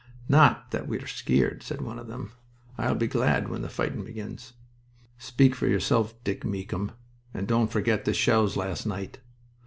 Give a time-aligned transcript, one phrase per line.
[0.27, 2.31] "Not that we're skeered," said one of them.
[2.75, 4.53] "We'll be glad when the fighting begins."
[5.19, 6.93] "Speak for yourself, Dick Meekcombe,
[7.35, 9.19] and don't forget the shells last night."